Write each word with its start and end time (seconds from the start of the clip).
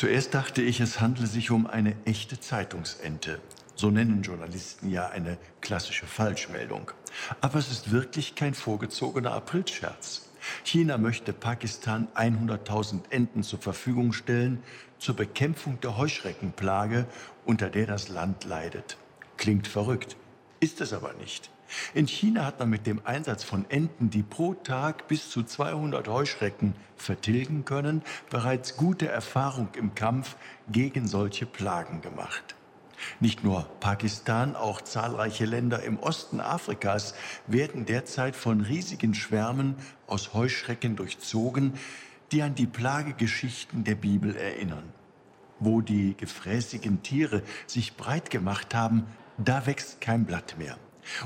Zuerst 0.00 0.32
dachte 0.32 0.62
ich, 0.62 0.80
es 0.80 1.02
handle 1.02 1.26
sich 1.26 1.50
um 1.50 1.66
eine 1.66 1.94
echte 2.06 2.40
Zeitungsente. 2.40 3.38
So 3.74 3.90
nennen 3.90 4.22
Journalisten 4.22 4.88
ja 4.88 5.10
eine 5.10 5.36
klassische 5.60 6.06
Falschmeldung. 6.06 6.90
Aber 7.42 7.58
es 7.58 7.70
ist 7.70 7.92
wirklich 7.92 8.34
kein 8.34 8.54
vorgezogener 8.54 9.32
Aprilscherz. 9.32 10.30
China 10.64 10.96
möchte 10.96 11.34
Pakistan 11.34 12.08
100.000 12.14 13.10
Enten 13.10 13.42
zur 13.42 13.58
Verfügung 13.58 14.14
stellen 14.14 14.62
zur 14.98 15.16
Bekämpfung 15.16 15.78
der 15.82 15.98
Heuschreckenplage, 15.98 17.04
unter 17.44 17.68
der 17.68 17.84
das 17.84 18.08
Land 18.08 18.46
leidet. 18.46 18.96
Klingt 19.36 19.68
verrückt, 19.68 20.16
ist 20.60 20.80
es 20.80 20.92
aber 20.92 21.14
nicht. 21.14 21.50
In 21.94 22.06
China 22.06 22.44
hat 22.44 22.58
man 22.58 22.70
mit 22.70 22.86
dem 22.86 23.00
Einsatz 23.04 23.44
von 23.44 23.64
Enten, 23.68 24.10
die 24.10 24.22
pro 24.22 24.54
Tag 24.54 25.08
bis 25.08 25.30
zu 25.30 25.42
200 25.42 26.08
Heuschrecken 26.08 26.74
vertilgen 26.96 27.64
können, 27.64 28.02
bereits 28.28 28.76
gute 28.76 29.08
Erfahrung 29.08 29.68
im 29.76 29.94
Kampf 29.94 30.36
gegen 30.70 31.06
solche 31.06 31.46
Plagen 31.46 32.02
gemacht. 32.02 32.54
Nicht 33.18 33.44
nur 33.44 33.62
Pakistan, 33.80 34.56
auch 34.56 34.82
zahlreiche 34.82 35.46
Länder 35.46 35.82
im 35.82 35.98
Osten 35.98 36.40
Afrikas 36.40 37.14
werden 37.46 37.86
derzeit 37.86 38.36
von 38.36 38.60
riesigen 38.60 39.14
Schwärmen 39.14 39.76
aus 40.06 40.34
Heuschrecken 40.34 40.96
durchzogen, 40.96 41.74
die 42.32 42.42
an 42.42 42.54
die 42.54 42.66
Plagegeschichten 42.66 43.84
der 43.84 43.94
Bibel 43.94 44.36
erinnern. 44.36 44.92
Wo 45.60 45.80
die 45.80 46.14
gefräßigen 46.16 47.02
Tiere 47.02 47.42
sich 47.66 47.96
breit 47.96 48.30
gemacht 48.30 48.74
haben, 48.74 49.06
da 49.44 49.66
wächst 49.66 50.00
kein 50.00 50.24
Blatt 50.24 50.56
mehr. 50.58 50.76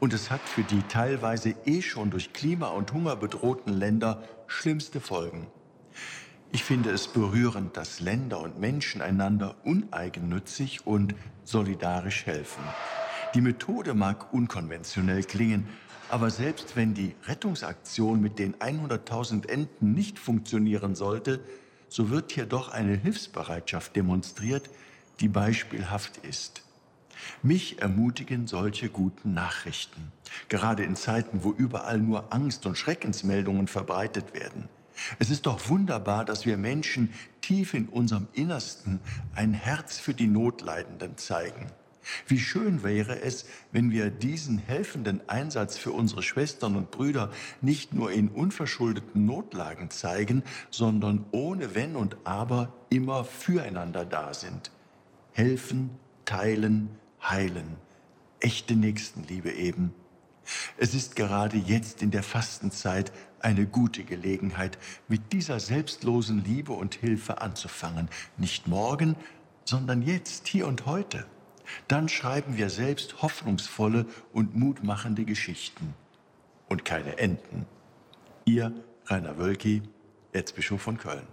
Und 0.00 0.12
es 0.12 0.30
hat 0.30 0.40
für 0.40 0.62
die 0.62 0.82
teilweise 0.88 1.54
eh 1.66 1.82
schon 1.82 2.10
durch 2.10 2.32
Klima 2.32 2.68
und 2.68 2.92
Hunger 2.92 3.16
bedrohten 3.16 3.72
Länder 3.72 4.22
schlimmste 4.46 5.00
Folgen. 5.00 5.46
Ich 6.50 6.64
finde 6.64 6.90
es 6.90 7.08
berührend, 7.08 7.76
dass 7.76 8.00
Länder 8.00 8.40
und 8.40 8.58
Menschen 8.58 9.02
einander 9.02 9.54
uneigennützig 9.64 10.86
und 10.86 11.14
solidarisch 11.44 12.24
helfen. 12.24 12.62
Die 13.34 13.42
Methode 13.42 13.92
mag 13.92 14.32
unkonventionell 14.32 15.22
klingen, 15.24 15.68
aber 16.08 16.30
selbst 16.30 16.74
wenn 16.74 16.94
die 16.94 17.14
Rettungsaktion 17.26 18.22
mit 18.22 18.38
den 18.38 18.54
100.000 18.54 19.46
Enten 19.46 19.92
nicht 19.92 20.18
funktionieren 20.18 20.94
sollte, 20.94 21.40
so 21.88 22.08
wird 22.08 22.32
hier 22.32 22.46
doch 22.46 22.70
eine 22.70 22.96
Hilfsbereitschaft 22.96 23.94
demonstriert, 23.94 24.70
die 25.20 25.28
beispielhaft 25.28 26.16
ist. 26.18 26.62
Mich 27.42 27.80
ermutigen 27.80 28.46
solche 28.46 28.88
guten 28.88 29.34
Nachrichten, 29.34 30.12
gerade 30.48 30.84
in 30.84 30.96
Zeiten, 30.96 31.44
wo 31.44 31.52
überall 31.52 31.98
nur 31.98 32.32
Angst 32.32 32.66
und 32.66 32.76
Schreckensmeldungen 32.76 33.66
verbreitet 33.66 34.34
werden. 34.34 34.68
Es 35.18 35.30
ist 35.30 35.46
doch 35.46 35.68
wunderbar, 35.68 36.24
dass 36.24 36.46
wir 36.46 36.56
Menschen 36.56 37.12
tief 37.40 37.74
in 37.74 37.88
unserem 37.88 38.26
Innersten 38.32 39.00
ein 39.34 39.54
Herz 39.54 39.98
für 39.98 40.14
die 40.14 40.26
Notleidenden 40.26 41.16
zeigen. 41.16 41.66
Wie 42.26 42.38
schön 42.38 42.82
wäre 42.82 43.20
es, 43.20 43.46
wenn 43.70 43.90
wir 43.90 44.10
diesen 44.10 44.58
helfenden 44.58 45.20
Einsatz 45.28 45.76
für 45.76 45.92
unsere 45.92 46.22
Schwestern 46.22 46.76
und 46.76 46.90
Brüder 46.90 47.30
nicht 47.60 47.92
nur 47.92 48.10
in 48.12 48.28
unverschuldeten 48.28 49.26
Notlagen 49.26 49.90
zeigen, 49.90 50.42
sondern 50.70 51.26
ohne 51.32 51.74
Wenn 51.74 51.96
und 51.96 52.16
Aber 52.24 52.72
immer 52.88 53.24
füreinander 53.24 54.04
da 54.04 54.32
sind. 54.32 54.70
Helfen, 55.32 55.90
teilen, 56.24 56.90
heilen. 57.22 57.76
Echte 58.40 58.74
Nächstenliebe 58.74 59.52
eben. 59.52 59.94
Es 60.76 60.94
ist 60.94 61.16
gerade 61.16 61.56
jetzt 61.56 62.02
in 62.02 62.10
der 62.10 62.22
Fastenzeit 62.22 63.12
eine 63.40 63.66
gute 63.66 64.04
Gelegenheit, 64.04 64.78
mit 65.06 65.32
dieser 65.32 65.60
selbstlosen 65.60 66.44
Liebe 66.44 66.72
und 66.72 66.94
Hilfe 66.94 67.40
anzufangen. 67.40 68.08
Nicht 68.36 68.66
morgen, 68.66 69.16
sondern 69.64 70.02
jetzt, 70.02 70.46
hier 70.48 70.66
und 70.66 70.86
heute. 70.86 71.26
Dann 71.86 72.08
schreiben 72.08 72.56
wir 72.56 72.70
selbst 72.70 73.20
hoffnungsvolle 73.22 74.06
und 74.32 74.56
mutmachende 74.56 75.24
Geschichten 75.24 75.94
und 76.68 76.84
keine 76.84 77.18
Enden. 77.18 77.66
Ihr 78.44 78.72
Rainer 79.06 79.36
Wölki, 79.38 79.82
Erzbischof 80.32 80.80
von 80.80 80.96
Köln. 80.96 81.26